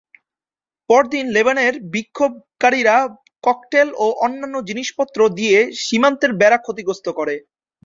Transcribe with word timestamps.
পরদিন 0.89 1.25
লেবাননের 1.35 1.75
বিক্ষোভকারীরা 1.93 2.95
ককটেল 3.43 3.87
ও 3.95 4.15
অন্যান্য 4.25 4.55
জিনিসপত্র 4.69 5.19
দিয়ে 5.37 5.57
সীমান্তের 5.83 6.31
বেড়া 6.41 6.57
ক্ষতিগ্রস্ত 6.61 7.07
করে। 7.17 7.35